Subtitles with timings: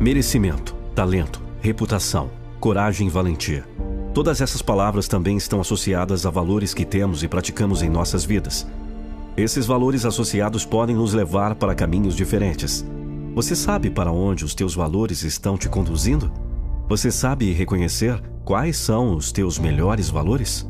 [0.00, 3.68] Merecimento, talento, reputação, coragem e valentia.
[4.14, 8.66] Todas essas palavras também estão associadas a valores que temos e praticamos em nossas vidas.
[9.36, 12.82] Esses valores associados podem nos levar para caminhos diferentes.
[13.34, 16.32] Você sabe para onde os teus valores estão te conduzindo?
[16.88, 20.66] Você sabe reconhecer quais são os teus melhores valores?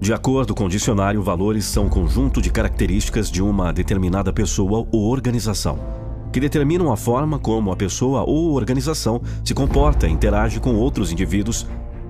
[0.00, 4.86] De acordo com o dicionário, valores são um conjunto de características de uma determinada pessoa
[4.92, 5.99] ou organização,
[6.32, 11.10] que determinam a forma como a pessoa ou organização se comporta e interage com outros
[11.12, 11.66] indivíduos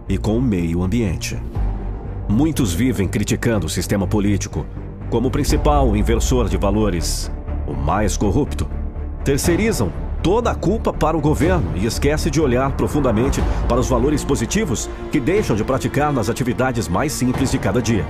[0.09, 1.39] e com o meio ambiente.
[2.29, 4.67] Muitos vivem criticando o sistema político
[5.11, 7.31] como o principal inversor de valores,
[7.67, 8.69] o mais corrupto.
[9.25, 14.25] Terceirizam toda a culpa para o governo e esquece de olhar profundamente para os valores
[14.25, 18.07] positivos que deixam de praticar nas atividades mais simples de cada dia.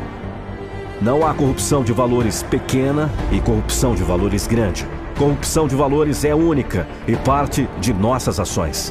[1.00, 4.86] Não há corrupção de valores pequena e corrupção de valores grande.
[5.20, 8.90] Corrupção de valores é única e parte de nossas ações.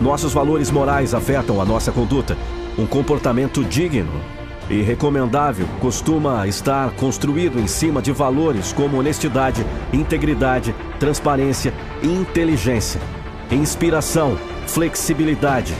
[0.00, 2.36] Nossos valores morais afetam a nossa conduta.
[2.76, 4.20] Um comportamento digno
[4.68, 13.00] e recomendável costuma estar construído em cima de valores como honestidade, integridade, transparência, inteligência,
[13.48, 15.76] inspiração, flexibilidade,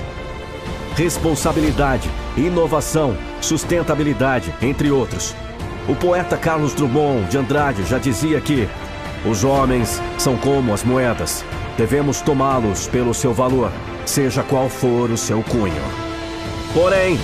[0.94, 5.34] responsabilidade, inovação, sustentabilidade, entre outros.
[5.88, 8.68] O poeta Carlos Drummond de Andrade já dizia que
[9.24, 11.44] os homens são como as moedas,
[11.76, 13.72] devemos tomá-los pelo seu valor,
[14.06, 15.82] seja qual for o seu cunho.
[16.72, 17.18] Porém,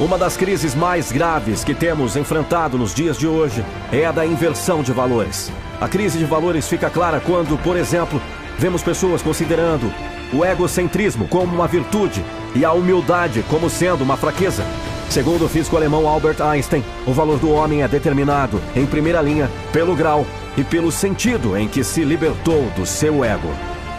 [0.00, 4.26] uma das crises mais graves que temos enfrentado nos dias de hoje é a da
[4.26, 5.52] inversão de valores.
[5.80, 8.20] A crise de valores fica clara quando, por exemplo,
[8.58, 9.92] vemos pessoas considerando
[10.32, 14.64] o egocentrismo como uma virtude e a humildade como sendo uma fraqueza.
[15.10, 19.50] Segundo o físico alemão Albert Einstein, o valor do homem é determinado, em primeira linha,
[19.72, 20.24] pelo grau
[20.56, 23.52] e pelo sentido em que se libertou do seu ego.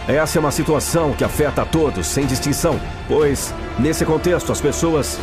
[0.08, 5.18] Essa é uma situação que afeta a todos, sem distinção, pois, nesse contexto, as pessoas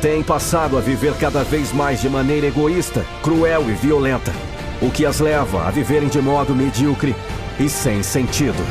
[0.00, 4.32] têm passado a viver cada vez mais de maneira egoísta, cruel e violenta,
[4.80, 7.12] o que as leva a viverem de modo medíocre
[7.58, 8.64] e sem sentido.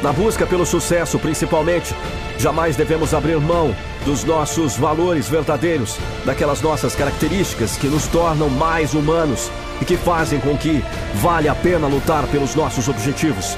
[0.00, 1.92] Na busca pelo sucesso, principalmente,
[2.38, 8.94] jamais devemos abrir mão dos nossos valores verdadeiros, daquelas nossas características que nos tornam mais
[8.94, 9.50] humanos
[9.80, 10.84] e que fazem com que
[11.14, 13.56] vale a pena lutar pelos nossos objetivos.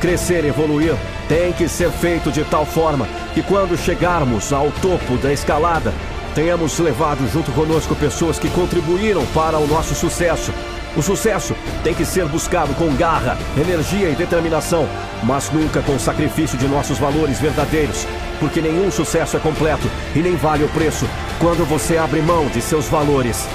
[0.00, 0.94] Crescer e evoluir
[1.28, 5.92] tem que ser feito de tal forma que quando chegarmos ao topo da escalada,
[6.34, 10.52] tenhamos levado junto conosco pessoas que contribuíram para o nosso sucesso.
[10.96, 14.88] O sucesso tem que ser buscado com garra, energia e determinação,
[15.22, 18.06] mas nunca com sacrifício de nossos valores verdadeiros,
[18.38, 21.06] porque nenhum sucesso é completo e nem vale o preço
[21.38, 23.46] quando você abre mão de seus valores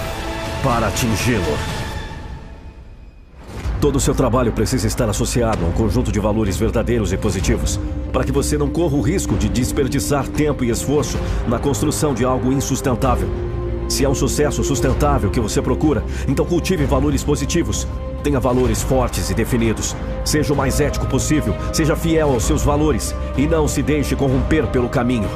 [0.63, 1.57] para atingi-lo.
[3.83, 7.77] Todo o seu trabalho precisa estar associado a um conjunto de valores verdadeiros e positivos,
[8.13, 12.23] para que você não corra o risco de desperdiçar tempo e esforço na construção de
[12.23, 13.27] algo insustentável.
[13.89, 17.85] Se é um sucesso sustentável que você procura, então cultive valores positivos.
[18.23, 19.95] Tenha valores fortes e definidos.
[20.23, 24.65] Seja o mais ético possível, seja fiel aos seus valores e não se deixe corromper
[24.67, 25.29] pelo caminho.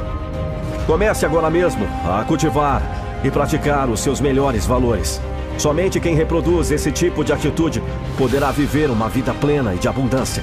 [0.86, 2.82] Comece agora mesmo a cultivar
[3.22, 5.20] e praticar os seus melhores valores.
[5.58, 7.82] Somente quem reproduz esse tipo de atitude
[8.16, 10.42] poderá viver uma vida plena e de abundância.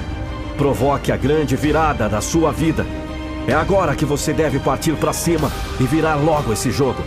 [0.56, 2.86] Provoque a grande virada da sua vida.
[3.48, 7.02] É agora que você deve partir para cima e virar logo esse jogo.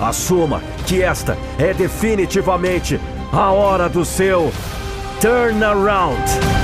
[0.00, 3.00] Assuma que esta é definitivamente
[3.32, 4.52] a hora do seu
[5.20, 6.61] turnaround.